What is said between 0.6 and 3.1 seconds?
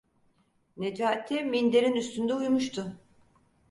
Necati minderin üstünde uyumuştu.